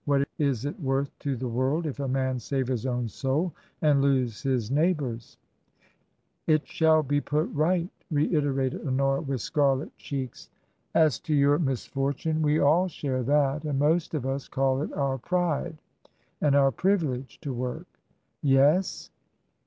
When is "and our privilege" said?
16.41-17.39